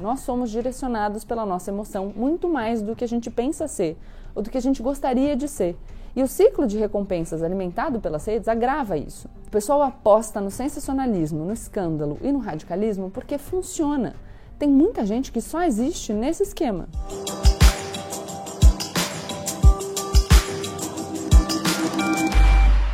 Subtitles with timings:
[0.00, 3.96] Nós somos direcionados pela nossa emoção muito mais do que a gente pensa ser
[4.34, 5.76] ou do que a gente gostaria de ser.
[6.16, 9.28] E o ciclo de recompensas alimentado pelas redes agrava isso.
[9.46, 14.16] O pessoal aposta no sensacionalismo, no escândalo e no radicalismo porque funciona.
[14.58, 16.88] Tem muita gente que só existe nesse esquema.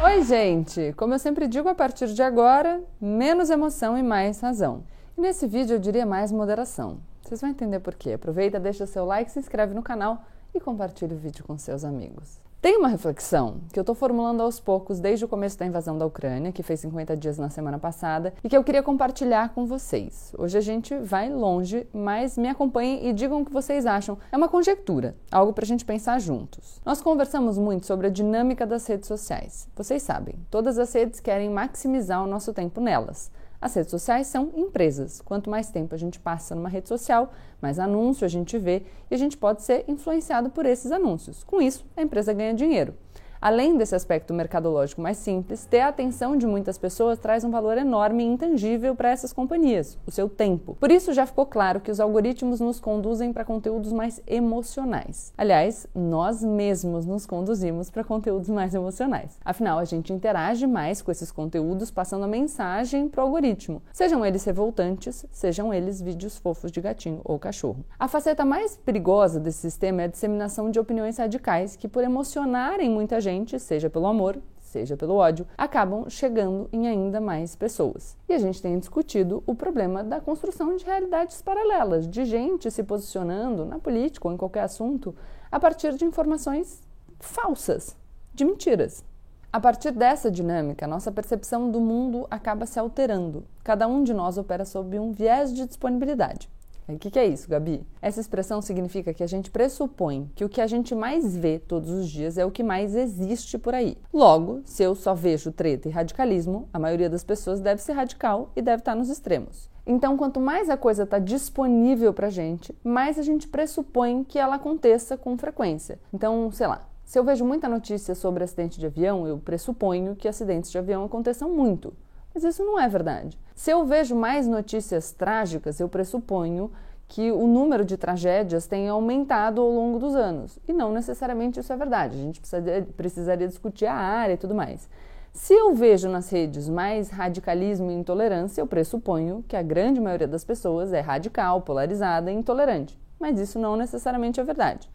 [0.05, 0.93] Oi, gente!
[0.99, 4.83] Como eu sempre digo, a partir de agora, menos emoção e mais razão.
[5.17, 6.99] E nesse vídeo eu diria mais moderação.
[7.23, 8.13] Vocês vão entender por quê.
[8.13, 10.25] Aproveita, deixa seu like, se inscreve no canal
[10.55, 12.41] e compartilhe o vídeo com seus amigos.
[12.61, 16.05] Tem uma reflexão que eu estou formulando aos poucos desde o começo da invasão da
[16.05, 20.35] Ucrânia, que fez 50 dias na semana passada, e que eu queria compartilhar com vocês.
[20.37, 24.19] Hoje a gente vai longe, mas me acompanhem e digam o que vocês acham.
[24.31, 26.83] É uma conjectura, algo para a gente pensar juntos.
[26.85, 29.67] Nós conversamos muito sobre a dinâmica das redes sociais.
[29.75, 33.31] Vocês sabem, todas as redes querem maximizar o nosso tempo nelas.
[33.61, 35.21] As redes sociais são empresas.
[35.21, 39.15] Quanto mais tempo a gente passa numa rede social, mais anúncio a gente vê e
[39.15, 41.45] a gente pode ser influenciado por esses anúncios.
[41.45, 42.95] Com isso, a empresa ganha dinheiro.
[43.43, 47.79] Além desse aspecto mercadológico mais simples, ter a atenção de muitas pessoas traz um valor
[47.79, 50.77] enorme e intangível para essas companhias, o seu tempo.
[50.79, 55.33] Por isso já ficou claro que os algoritmos nos conduzem para conteúdos mais emocionais.
[55.39, 59.39] Aliás, nós mesmos nos conduzimos para conteúdos mais emocionais.
[59.43, 64.23] Afinal, a gente interage mais com esses conteúdos passando a mensagem para o algoritmo, sejam
[64.23, 67.87] eles revoltantes, sejam eles vídeos fofos de gatinho ou cachorro.
[67.99, 72.91] A faceta mais perigosa desse sistema é a disseminação de opiniões radicais que, por emocionarem
[72.91, 78.17] muita gente, gente, seja pelo amor, seja pelo ódio, acabam chegando em ainda mais pessoas.
[78.29, 82.83] E a gente tem discutido o problema da construção de realidades paralelas, de gente se
[82.83, 85.15] posicionando na política ou em qualquer assunto
[85.51, 86.83] a partir de informações
[87.21, 87.97] falsas,
[88.35, 89.05] de mentiras.
[89.53, 93.45] A partir dessa dinâmica, nossa percepção do mundo acaba se alterando.
[93.65, 96.49] Cada um de nós opera sob um viés de disponibilidade.
[96.95, 97.87] O que, que é isso, Gabi?
[98.01, 101.91] Essa expressão significa que a gente pressupõe que o que a gente mais vê todos
[101.91, 103.97] os dias é o que mais existe por aí.
[104.13, 108.51] Logo, se eu só vejo treta e radicalismo, a maioria das pessoas deve ser radical
[108.55, 109.71] e deve estar nos extremos.
[109.87, 114.39] Então, quanto mais a coisa está disponível para a gente, mais a gente pressupõe que
[114.39, 115.99] ela aconteça com frequência.
[116.13, 120.29] Então, sei lá, se eu vejo muita notícia sobre acidente de avião, eu pressuponho que
[120.29, 121.93] acidentes de avião aconteçam muito.
[122.33, 123.37] Mas isso não é verdade.
[123.61, 126.73] Se eu vejo mais notícias trágicas, eu pressuponho
[127.07, 130.59] que o número de tragédias tenha aumentado ao longo dos anos.
[130.67, 132.17] E não necessariamente isso é verdade.
[132.17, 134.89] A gente precisaria, precisaria discutir a área e tudo mais.
[135.35, 140.27] Se eu vejo nas redes mais radicalismo e intolerância, eu pressuponho que a grande maioria
[140.27, 142.99] das pessoas é radical, polarizada e intolerante.
[143.19, 144.91] Mas isso não necessariamente é verdade.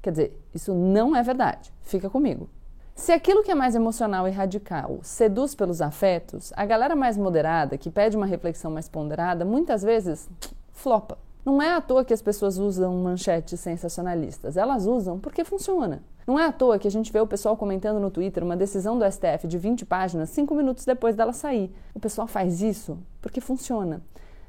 [0.00, 1.72] Quer dizer, isso não é verdade.
[1.80, 2.48] Fica comigo.
[2.96, 7.76] Se aquilo que é mais emocional e radical seduz pelos afetos, a galera mais moderada,
[7.76, 10.26] que pede uma reflexão mais ponderada, muitas vezes
[10.72, 11.18] flopa.
[11.44, 16.02] Não é à toa que as pessoas usam manchetes sensacionalistas, elas usam porque funciona.
[16.26, 18.98] Não é à toa que a gente vê o pessoal comentando no Twitter uma decisão
[18.98, 21.70] do STF de 20 páginas cinco minutos depois dela sair.
[21.94, 24.00] O pessoal faz isso porque funciona.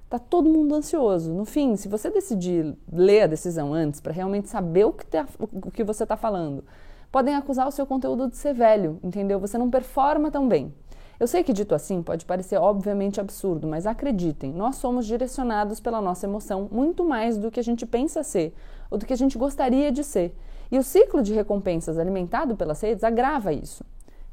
[0.09, 1.33] Tá todo mundo ansioso.
[1.33, 5.27] No fim, se você decidir ler a decisão antes para realmente saber o que, tá,
[5.37, 6.63] o que você está falando,
[7.11, 9.39] podem acusar o seu conteúdo de ser velho, entendeu?
[9.39, 10.73] Você não performa tão bem.
[11.19, 15.99] Eu sei que dito assim pode parecer obviamente absurdo, mas acreditem, nós somos direcionados pela
[15.99, 18.53] nossa emoção muito mais do que a gente pensa ser
[18.91, 20.35] ou do que a gente gostaria de ser.
[20.71, 23.83] E o ciclo de recompensas alimentado pelas redes agrava isso.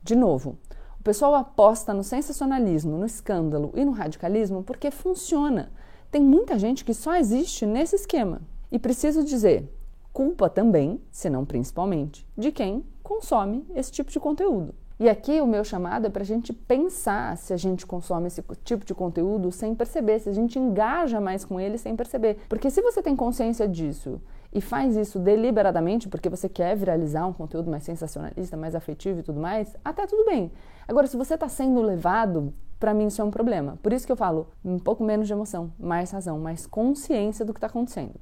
[0.02, 0.58] De novo,
[1.00, 5.72] o pessoal aposta no sensacionalismo, no escândalo e no radicalismo porque funciona.
[6.10, 8.42] Tem muita gente que só existe nesse esquema.
[8.70, 9.73] E preciso dizer,
[10.14, 14.72] culpa também, se não principalmente, de quem consome esse tipo de conteúdo.
[14.98, 18.40] E aqui o meu chamado é para a gente pensar se a gente consome esse
[18.62, 22.38] tipo de conteúdo sem perceber, se a gente engaja mais com ele sem perceber.
[22.48, 27.32] Porque se você tem consciência disso e faz isso deliberadamente porque você quer viralizar um
[27.32, 30.52] conteúdo mais sensacionalista, mais afetivo e tudo mais, até tudo bem.
[30.86, 33.80] Agora, se você está sendo levado, para mim isso é um problema.
[33.82, 37.52] Por isso que eu falo um pouco menos de emoção, mais razão, mais consciência do
[37.52, 38.14] que está acontecendo.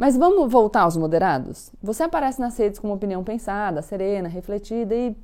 [0.00, 1.70] Mas vamos voltar aos moderados?
[1.82, 5.14] Você aparece nas redes com uma opinião pensada, serena, refletida e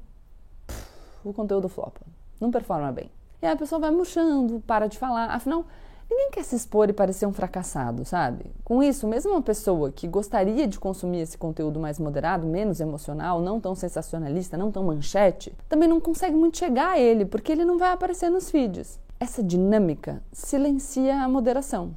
[0.67, 0.87] pff,
[1.25, 2.03] o conteúdo flopa.
[2.39, 3.11] Não performa bem.
[3.41, 5.31] E aí a pessoa vai murchando, para de falar.
[5.31, 5.65] Afinal,
[6.11, 8.45] ninguém quer se expor e parecer um fracassado, sabe?
[8.63, 13.41] Com isso, mesmo uma pessoa que gostaria de consumir esse conteúdo mais moderado, menos emocional,
[13.41, 17.65] não tão sensacionalista, não tão manchete, também não consegue muito chegar a ele, porque ele
[17.65, 19.01] não vai aparecer nos feeds.
[19.19, 21.95] Essa dinâmica silencia a moderação.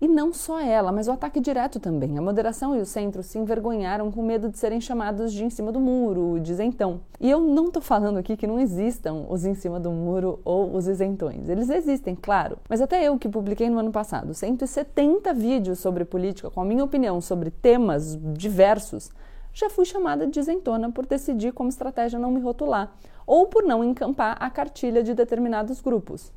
[0.00, 2.16] E não só ela, mas o ataque direto também.
[2.16, 5.72] A moderação e o centro se envergonharam com medo de serem chamados de em cima
[5.72, 7.00] do muro, de isentão.
[7.18, 10.72] E eu não estou falando aqui que não existam os em cima do muro ou
[10.72, 11.48] os isentões.
[11.48, 12.58] Eles existem, claro.
[12.68, 16.84] Mas até eu que publiquei no ano passado 170 vídeos sobre política com a minha
[16.84, 19.10] opinião sobre temas diversos,
[19.52, 22.92] já fui chamada de isentona por decidir como estratégia não me rotular
[23.26, 26.32] ou por não encampar a cartilha de determinados grupos.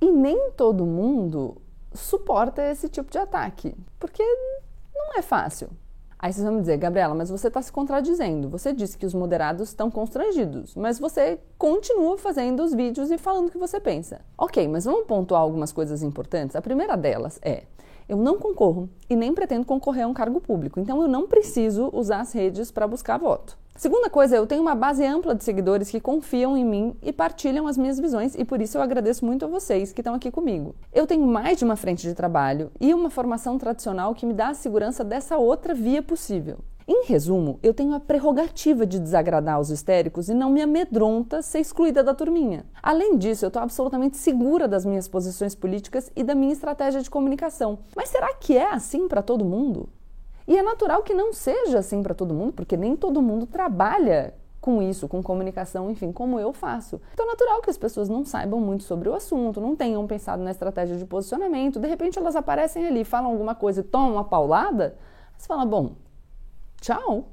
[0.00, 1.56] E nem todo mundo
[1.94, 4.22] suporta esse tipo de ataque, porque
[4.94, 5.70] não é fácil.
[6.22, 8.48] Aí vocês vão me dizer, Gabriela, mas você está se contradizendo.
[8.48, 13.48] Você disse que os moderados estão constrangidos, mas você continua fazendo os vídeos e falando
[13.48, 14.20] o que você pensa.
[14.38, 16.54] Ok, mas vamos pontuar algumas coisas importantes.
[16.54, 17.64] A primeira delas é:
[18.12, 21.88] eu não concorro e nem pretendo concorrer a um cargo público, então eu não preciso
[21.94, 23.56] usar as redes para buscar voto.
[23.74, 27.66] Segunda coisa, eu tenho uma base ampla de seguidores que confiam em mim e partilham
[27.66, 30.74] as minhas visões e por isso eu agradeço muito a vocês que estão aqui comigo.
[30.92, 34.48] Eu tenho mais de uma frente de trabalho e uma formação tradicional que me dá
[34.48, 36.58] a segurança dessa outra via possível.
[36.86, 41.60] Em resumo, eu tenho a prerrogativa de desagradar os histéricos e não me amedronta ser
[41.60, 42.66] excluída da turminha.
[42.82, 47.08] Além disso, eu estou absolutamente segura das minhas posições políticas e da minha estratégia de
[47.08, 47.78] comunicação.
[47.94, 49.88] Mas será que é assim para todo mundo?
[50.46, 54.34] E é natural que não seja assim para todo mundo, porque nem todo mundo trabalha
[54.60, 57.00] com isso, com comunicação, enfim, como eu faço.
[57.12, 60.42] Então é natural que as pessoas não saibam muito sobre o assunto, não tenham pensado
[60.42, 64.24] na estratégia de posicionamento, de repente elas aparecem ali, falam alguma coisa e tomam uma
[64.24, 64.96] paulada,
[65.36, 65.96] você fala, bom,
[66.82, 67.28] tchau.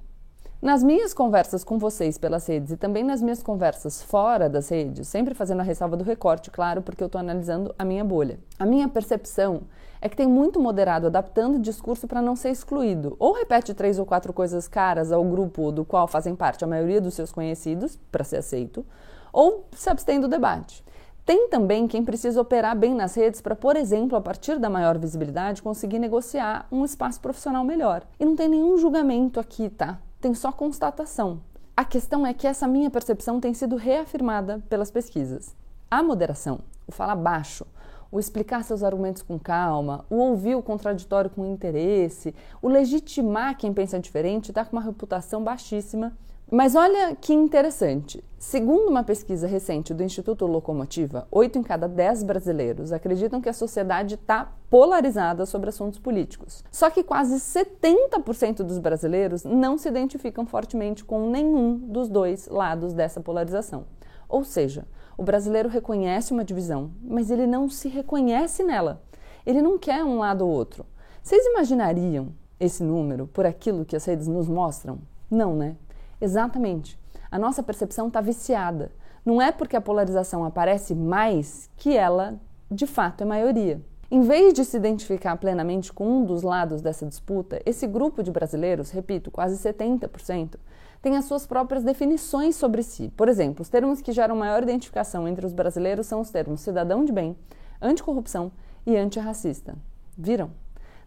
[0.61, 5.07] Nas minhas conversas com vocês pelas redes e também nas minhas conversas fora das redes,
[5.07, 8.39] sempre fazendo a ressalva do recorte, claro, porque eu estou analisando a minha bolha.
[8.59, 9.61] A minha percepção
[9.99, 13.15] é que tem muito moderado adaptando o discurso para não ser excluído.
[13.17, 17.01] Ou repete três ou quatro coisas caras ao grupo do qual fazem parte a maioria
[17.01, 18.85] dos seus conhecidos, para ser aceito,
[19.33, 20.83] ou se abstém do debate.
[21.29, 24.97] Tem também quem precisa operar bem nas redes para, por exemplo, a partir da maior
[24.97, 28.01] visibilidade, conseguir negociar um espaço profissional melhor.
[28.19, 29.99] E não tem nenhum julgamento aqui, tá?
[30.19, 31.41] Tem só constatação.
[31.77, 35.55] A questão é que essa minha percepção tem sido reafirmada pelas pesquisas.
[35.91, 37.63] A moderação, o falar baixo,
[38.11, 43.71] o explicar seus argumentos com calma, o ouvir o contraditório com interesse, o legitimar quem
[43.71, 46.11] pensa diferente, está com uma reputação baixíssima.
[46.51, 48.23] Mas olha que interessante.
[48.39, 53.53] Segundo uma pesquisa recente do Instituto Locomotiva, 8 em cada 10 brasileiros acreditam que a
[53.53, 56.63] sociedade está polarizada sobre assuntos políticos.
[56.71, 62.93] Só que quase 70% dos brasileiros não se identificam fortemente com nenhum dos dois lados
[62.93, 63.85] dessa polarização.
[64.27, 69.03] Ou seja, o brasileiro reconhece uma divisão, mas ele não se reconhece nela.
[69.45, 70.83] Ele não quer um lado ou outro.
[71.21, 72.29] Vocês imaginariam
[72.59, 74.97] esse número por aquilo que as redes nos mostram?
[75.29, 75.75] Não, né?
[76.21, 76.99] Exatamente.
[77.31, 78.91] A nossa percepção está viciada.
[79.25, 82.39] Não é porque a polarização aparece mais que ela,
[82.69, 83.81] de fato, é maioria.
[84.11, 88.31] Em vez de se identificar plenamente com um dos lados dessa disputa, esse grupo de
[88.31, 90.55] brasileiros, repito, quase 70%,
[90.99, 93.13] tem as suas próprias definições sobre si.
[93.15, 97.05] Por exemplo, os termos que geram maior identificação entre os brasileiros são os termos cidadão
[97.05, 97.37] de bem,
[97.79, 98.51] anticorrupção
[98.85, 99.75] e antirracista.
[100.17, 100.49] Viram?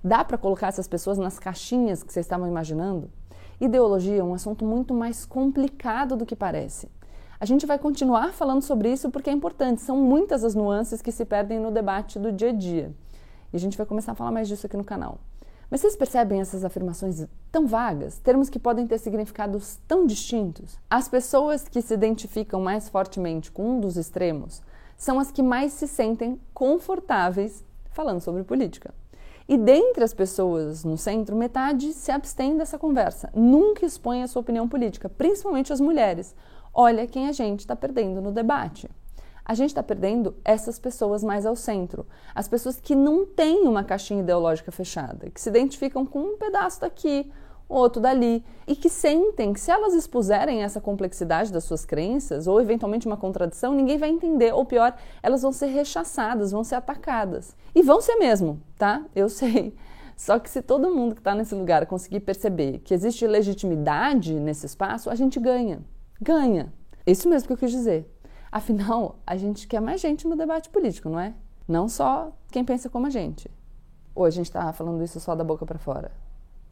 [0.03, 3.11] Dá para colocar essas pessoas nas caixinhas que vocês estavam imaginando?
[3.62, 6.88] Ideologia é um assunto muito mais complicado do que parece.
[7.38, 11.12] A gente vai continuar falando sobre isso porque é importante, são muitas as nuances que
[11.12, 12.93] se perdem no debate do dia a dia.
[13.53, 15.20] E a gente vai começar a falar mais disso aqui no canal.
[15.70, 20.76] Mas vocês percebem essas afirmações tão vagas, termos que podem ter significados tão distintos?
[20.91, 24.61] As pessoas que se identificam mais fortemente com um dos extremos
[24.97, 28.93] são as que mais se sentem confortáveis falando sobre política.
[29.48, 34.40] E dentre as pessoas no centro, metade se abstém dessa conversa, nunca expõe a sua
[34.40, 36.34] opinião política, principalmente as mulheres.
[36.72, 38.88] Olha quem a gente está perdendo no debate
[39.44, 42.06] a gente está perdendo essas pessoas mais ao centro.
[42.34, 46.80] As pessoas que não têm uma caixinha ideológica fechada, que se identificam com um pedaço
[46.80, 47.30] daqui,
[47.69, 52.61] outro dali, e que sentem que se elas expuserem essa complexidade das suas crenças, ou
[52.61, 57.57] eventualmente uma contradição, ninguém vai entender, ou pior, elas vão ser rechaçadas, vão ser atacadas.
[57.75, 59.04] E vão ser mesmo, tá?
[59.14, 59.75] Eu sei.
[60.16, 64.66] Só que se todo mundo que está nesse lugar conseguir perceber que existe legitimidade nesse
[64.66, 65.81] espaço, a gente ganha.
[66.21, 66.73] Ganha.
[67.07, 68.09] Isso mesmo que eu quis dizer.
[68.50, 71.35] Afinal, a gente quer mais gente no debate político, não é?
[71.66, 73.50] Não só quem pensa como a gente.
[74.14, 76.12] Ou a gente está falando isso só da boca para fora?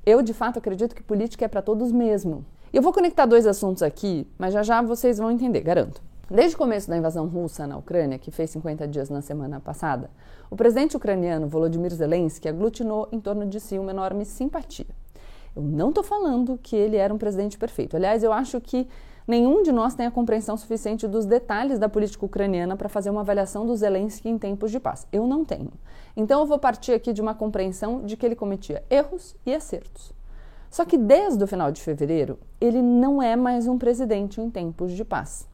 [0.04, 2.44] Eu, de fato, acredito que política é para todos mesmo.
[2.72, 6.00] Eu vou conectar dois assuntos aqui, mas já já vocês vão entender, garanto.
[6.30, 10.08] Desde o começo da invasão russa na Ucrânia, que fez 50 dias na semana passada,
[10.48, 14.86] o presidente ucraniano Volodymyr Zelensky aglutinou em torno de si uma enorme simpatia.
[15.54, 17.96] Eu não estou falando que ele era um presidente perfeito.
[17.96, 18.86] Aliás, eu acho que
[19.30, 23.20] Nenhum de nós tem a compreensão suficiente dos detalhes da política ucraniana para fazer uma
[23.20, 25.06] avaliação do Zelensky em tempos de paz.
[25.12, 25.70] Eu não tenho.
[26.16, 30.12] Então eu vou partir aqui de uma compreensão de que ele cometia erros e acertos.
[30.68, 34.90] Só que desde o final de fevereiro, ele não é mais um presidente em tempos
[34.90, 35.48] de paz.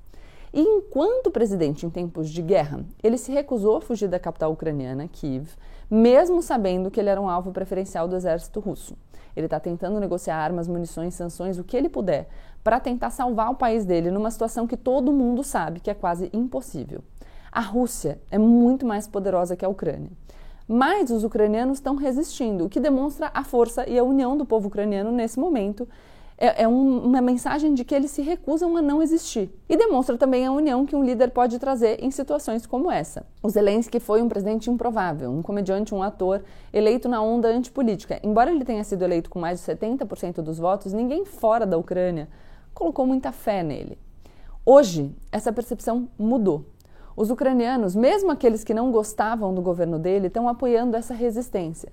[0.54, 5.06] E enquanto presidente em tempos de guerra, ele se recusou a fugir da capital ucraniana,
[5.06, 5.50] Kiev,
[5.90, 8.97] mesmo sabendo que ele era um alvo preferencial do exército russo.
[9.37, 12.28] Ele está tentando negociar armas, munições, sanções, o que ele puder,
[12.64, 16.31] para tentar salvar o país dele numa situação que todo mundo sabe que é quase
[16.33, 17.05] impossível.
[17.52, 20.11] A Rússia é muito mais poderosa que a Ucrânia.
[20.69, 24.66] Mas os ucranianos estão resistindo, o que demonstra a força e a união do povo
[24.66, 25.88] ucraniano nesse momento
[26.38, 29.50] é, é um, uma mensagem de que eles se recusam a não existir.
[29.69, 33.26] E demonstra também a união que um líder pode trazer em situações como essa.
[33.43, 38.21] O Zelensky foi um presidente improvável, um comediante, um ator, eleito na onda antipolítica.
[38.23, 42.28] Embora ele tenha sido eleito com mais de 70% dos votos, ninguém fora da Ucrânia
[42.75, 43.99] colocou muita fé nele.
[44.64, 46.66] Hoje, essa percepção mudou.
[47.16, 51.90] Os ucranianos, mesmo aqueles que não gostavam do governo dele, estão apoiando essa resistência.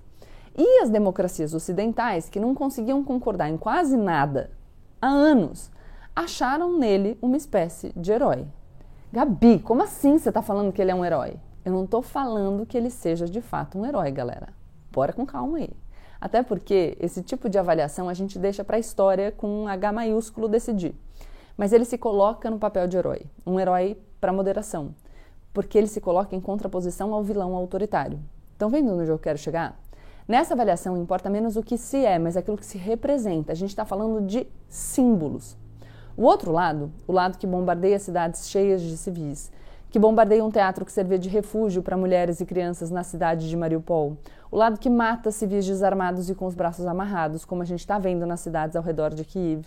[0.56, 4.50] E as democracias ocidentais, que não conseguiam concordar em quase nada
[5.02, 5.70] há anos,
[6.14, 8.46] acharam nele uma espécie de herói.
[9.12, 11.36] Gabi, como assim você está falando que ele é um herói?
[11.64, 14.48] Eu não estou falando que ele seja de fato um herói, galera.
[14.92, 15.70] Bora com calma aí.
[16.20, 19.92] Até porque esse tipo de avaliação a gente deixa para a história com um H
[19.92, 20.94] maiúsculo decidir.
[21.56, 24.94] Mas ele se coloca no papel de herói, um herói para moderação,
[25.52, 28.18] porque ele se coloca em contraposição ao vilão autoritário.
[28.52, 29.78] Estão vendo onde eu quero chegar?
[30.26, 33.52] Nessa avaliação importa menos o que se é, mas aquilo que se representa.
[33.52, 35.54] A gente está falando de símbolos.
[36.16, 39.52] O outro lado, o lado que bombardeia cidades cheias de civis,
[39.90, 43.56] que bombardeia um teatro que servia de refúgio para mulheres e crianças na cidade de
[43.56, 44.16] Mariupol,
[44.50, 47.98] o lado que mata civis desarmados e com os braços amarrados, como a gente está
[47.98, 49.66] vendo nas cidades ao redor de Kiev.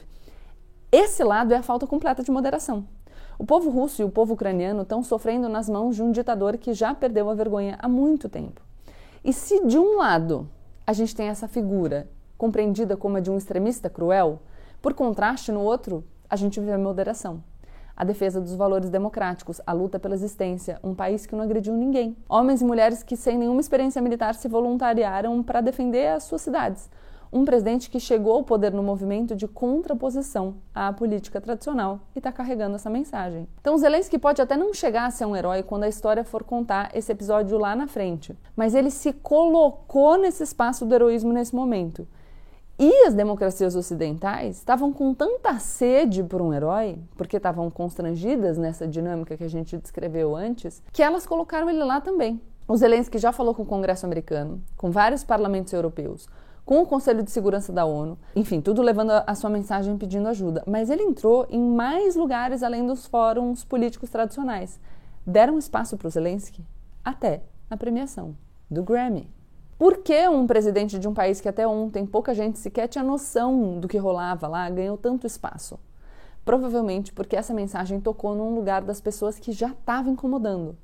[0.91, 2.83] Esse lado é a falta completa de moderação.
[3.37, 6.73] O povo russo e o povo ucraniano estão sofrendo nas mãos de um ditador que
[6.73, 8.66] já perdeu a vergonha há muito tempo.
[9.23, 10.49] E se de um lado
[10.85, 12.07] a gente tem essa figura
[12.37, 14.39] compreendida como a de um extremista cruel,
[14.81, 17.43] por contraste, no outro, a gente vê a moderação.
[17.95, 22.15] A defesa dos valores democráticos, a luta pela existência, um país que não agrediu ninguém.
[22.29, 26.89] Homens e mulheres que, sem nenhuma experiência militar, se voluntariaram para defender as suas cidades,
[27.31, 32.31] um presidente que chegou ao poder no movimento de contraposição à política tradicional e está
[32.31, 33.47] carregando essa mensagem.
[33.59, 36.89] Então, Zelensky pode até não chegar a ser um herói quando a história for contar
[36.93, 42.07] esse episódio lá na frente, mas ele se colocou nesse espaço do heroísmo nesse momento.
[42.79, 48.87] E as democracias ocidentais estavam com tanta sede por um herói, porque estavam constrangidas nessa
[48.87, 52.39] dinâmica que a gente descreveu antes, que elas colocaram ele lá também.
[52.67, 56.27] O Zelensky já falou com o Congresso americano, com vários parlamentos europeus,
[56.67, 60.65] com o Conselho de Segurança da ONU, enfim, tudo levando a sua mensagem pedindo ajuda.
[60.67, 64.77] Mas ele entrou em mais lugares além dos fóruns políticos tradicionais.
[65.25, 66.65] Deram espaço para o Zelensky
[67.05, 68.35] até na premiação
[68.69, 69.31] do Grammy.
[69.79, 73.79] Por que um presidente de um país que até ontem pouca gente sequer tinha noção
[73.79, 75.79] do que rolava lá ganhou tanto espaço?
[76.43, 80.75] Provavelmente porque essa mensagem tocou num lugar das pessoas que já estavam incomodando.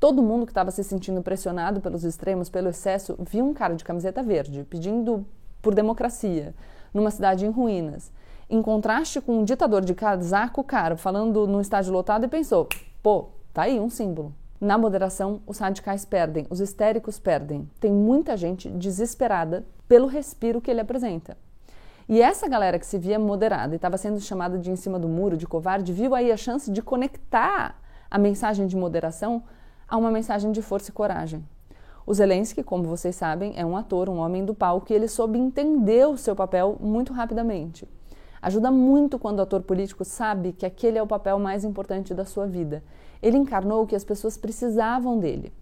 [0.00, 3.84] Todo mundo que estava se sentindo pressionado pelos extremos, pelo excesso, viu um cara de
[3.84, 5.26] camiseta verde pedindo
[5.60, 6.54] por democracia
[6.94, 8.12] numa cidade em ruínas,
[8.48, 12.68] em contraste com um ditador de casaco caro falando num estádio lotado e pensou:
[13.02, 14.32] pô, tá aí um símbolo.
[14.60, 17.68] Na moderação, os radicais perdem, os histéricos perdem.
[17.80, 21.36] Tem muita gente desesperada pelo respiro que ele apresenta.
[22.08, 25.08] E essa galera que se via moderada e estava sendo chamada de em cima do
[25.08, 29.42] muro, de covarde, viu aí a chance de conectar a mensagem de moderação
[29.88, 31.44] a uma mensagem de força e coragem.
[32.06, 35.38] O Zelensky, como vocês sabem, é um ator, um homem do palco, e ele soube
[35.38, 37.88] entender o seu papel muito rapidamente.
[38.40, 42.24] Ajuda muito quando o ator político sabe que aquele é o papel mais importante da
[42.24, 42.84] sua vida.
[43.20, 45.52] Ele encarnou o que as pessoas precisavam dele.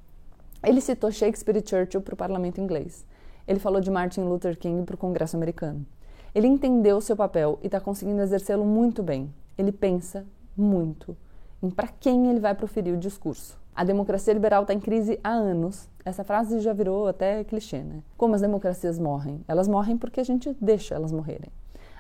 [0.63, 3.07] Ele citou Shakespeare e Churchill para o parlamento inglês.
[3.47, 5.87] Ele falou de Martin Luther King para o Congresso americano.
[6.35, 9.33] Ele entendeu o seu papel e está conseguindo exercê-lo muito bem.
[9.57, 11.17] Ele pensa muito
[11.63, 13.59] em para quem ele vai proferir o discurso.
[13.77, 15.87] A democracia liberal está em crise há anos.
[16.03, 18.03] Essa frase já virou até clichê, né?
[18.17, 19.45] Como as democracias morrem?
[19.47, 21.51] Elas morrem porque a gente deixa elas morrerem.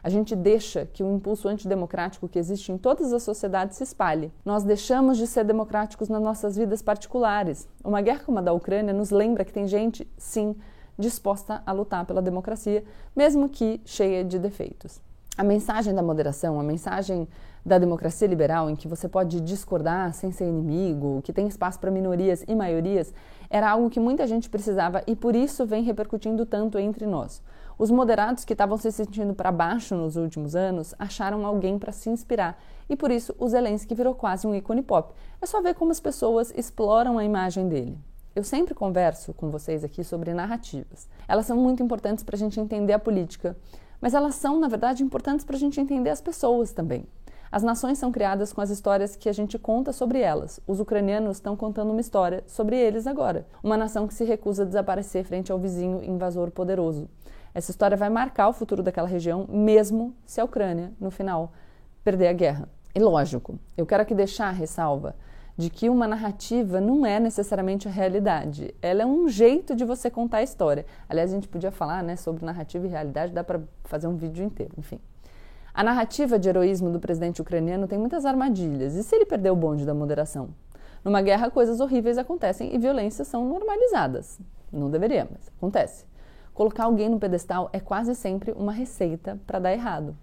[0.03, 4.33] A gente deixa que o impulso antidemocrático que existe em todas as sociedades se espalhe.
[4.43, 7.69] Nós deixamos de ser democráticos nas nossas vidas particulares.
[7.85, 10.57] Uma guerra como a da Ucrânia nos lembra que tem gente, sim,
[10.99, 14.99] disposta a lutar pela democracia, mesmo que cheia de defeitos.
[15.37, 17.29] A mensagem da moderação, a mensagem
[17.67, 21.91] da democracia liberal, em que você pode discordar sem ser inimigo, que tem espaço para
[21.91, 23.13] minorias e maiorias,
[23.49, 27.41] Era algo que muita gente precisava e por isso vem repercutindo tanto entre nós.
[27.79, 32.11] Os moderados que estavam se sentindo para baixo nos últimos anos acharam alguém para se
[32.11, 35.15] inspirar e por isso o Zelensky virou quase um ícone pop.
[35.41, 37.97] É só ver como as pessoas exploram a imagem dele.
[38.35, 41.09] Eu sempre converso com vocês aqui sobre narrativas.
[41.29, 43.57] Elas são muito importantes para a gente entender a política,
[44.01, 47.07] mas elas são, na verdade, importantes para a gente entender as pessoas também.
[47.51, 50.61] As nações são criadas com as histórias que a gente conta sobre elas.
[50.67, 53.47] Os ucranianos estão contando uma história sobre eles agora.
[53.63, 57.09] Uma nação que se recusa a desaparecer frente ao vizinho invasor poderoso.
[57.55, 61.53] Essa história vai marcar o futuro daquela região, mesmo se a Ucrânia, no final,
[62.05, 62.69] perder a guerra.
[62.95, 65.15] E lógico, eu quero aqui deixar a ressalva
[65.57, 68.75] de que uma narrativa não é necessariamente a realidade.
[68.83, 70.85] Ela é um jeito de você contar a história.
[71.09, 74.45] Aliás, a gente podia falar né, sobre narrativa e realidade, dá para fazer um vídeo
[74.45, 75.01] inteiro, enfim.
[75.77, 78.95] A narrativa de heroísmo do presidente ucraniano tem muitas armadilhas.
[78.95, 80.49] E se ele perder o bonde da moderação?
[81.05, 84.41] Numa guerra, coisas horríveis acontecem e violências são normalizadas.
[84.73, 86.07] Não deveria, mas acontece.
[86.55, 90.17] Colocar alguém no pedestal é quase sempre uma receita para dar errado.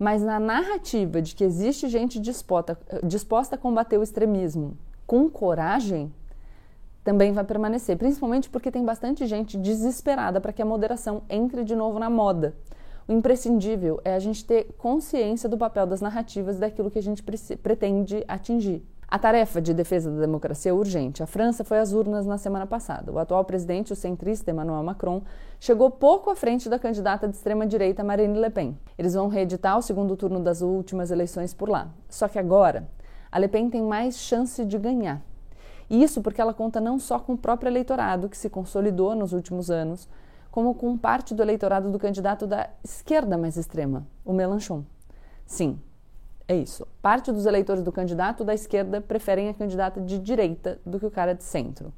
[0.00, 6.12] Mas na narrativa de que existe gente disposta, disposta a combater o extremismo com coragem,
[7.04, 11.76] também vai permanecer, principalmente porque tem bastante gente desesperada para que a moderação entre de
[11.76, 12.52] novo na moda.
[13.12, 18.24] Imprescindível é a gente ter consciência do papel das narrativas daquilo que a gente pretende
[18.26, 18.82] atingir.
[19.06, 21.22] A tarefa de defesa da democracia é urgente.
[21.22, 23.12] A França foi às urnas na semana passada.
[23.12, 25.20] O atual presidente, o centrista Emmanuel Macron,
[25.60, 28.78] chegou pouco à frente da candidata de extrema-direita Marine Le Pen.
[28.96, 31.90] Eles vão reeditar o segundo turno das últimas eleições por lá.
[32.08, 32.88] Só que agora,
[33.30, 35.20] a Le Pen tem mais chance de ganhar.
[35.90, 39.70] Isso porque ela conta não só com o próprio eleitorado, que se consolidou nos últimos
[39.70, 40.08] anos,
[40.52, 44.84] como com parte do eleitorado do candidato da esquerda mais extrema, o Mélenchon.
[45.46, 45.80] Sim,
[46.46, 46.86] é isso.
[47.00, 51.10] Parte dos eleitores do candidato da esquerda preferem a candidata de direita do que o
[51.10, 51.90] cara de centro.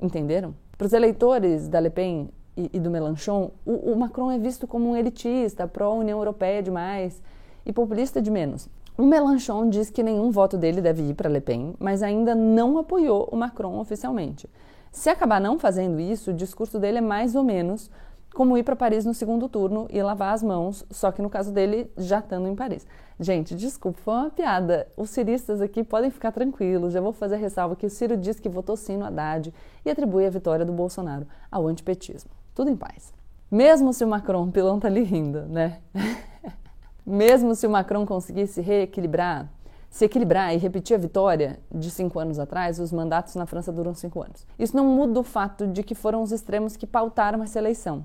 [0.00, 0.54] Entenderam?
[0.78, 4.64] Para os eleitores da Le Pen e, e do Mélenchon, o, o Macron é visto
[4.64, 7.20] como um elitista, pró-União Europeia demais
[7.66, 8.68] e populista de menos.
[8.96, 12.78] O Mélenchon diz que nenhum voto dele deve ir para Le Pen, mas ainda não
[12.78, 14.48] apoiou o Macron oficialmente.
[14.94, 17.90] Se acabar não fazendo isso, o discurso dele é mais ou menos
[18.32, 21.52] como ir para Paris no segundo turno e lavar as mãos, só que no caso
[21.52, 22.86] dele, já estando em Paris.
[23.18, 24.86] Gente, desculpa, foi uma piada.
[24.96, 28.38] Os ciristas aqui podem ficar tranquilos, já vou fazer a ressalva que o Ciro diz
[28.38, 29.52] que votou sim no Haddad
[29.84, 32.30] e atribui a vitória do Bolsonaro ao antipetismo.
[32.54, 33.12] Tudo em paz.
[33.50, 35.80] Mesmo se o Macron, pilão tá ali rindo, né?
[37.04, 39.48] Mesmo se o Macron conseguisse reequilibrar
[39.94, 43.94] se equilibrar e repetir a vitória de cinco anos atrás, os mandatos na França duram
[43.94, 44.44] cinco anos.
[44.58, 48.04] Isso não muda o fato de que foram os extremos que pautaram essa eleição.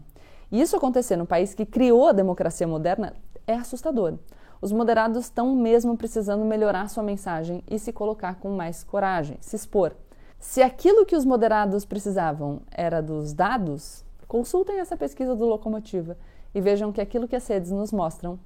[0.52, 3.16] E isso acontecer no país que criou a democracia moderna
[3.48, 4.20] é assustador.
[4.62, 9.56] Os moderados estão mesmo precisando melhorar sua mensagem e se colocar com mais coragem, se
[9.56, 9.94] expor.
[10.38, 16.16] Se aquilo que os moderados precisavam era dos dados, consultem essa pesquisa do Locomotiva
[16.54, 18.40] e vejam que aquilo que as redes nos mostram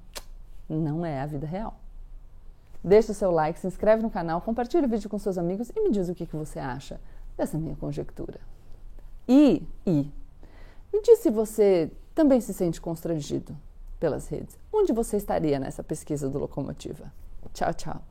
[0.66, 1.83] não é a vida real.
[2.84, 5.80] Deixe o seu like, se inscreve no canal, compartilhe o vídeo com seus amigos e
[5.80, 7.00] me diz o que, que você acha
[7.34, 8.38] dessa minha conjectura.
[9.26, 10.12] E, e,
[10.92, 13.56] me diz se você também se sente constrangido
[13.98, 14.58] pelas redes.
[14.70, 17.10] Onde você estaria nessa pesquisa do Locomotiva?
[17.54, 18.02] Tchau, tchau.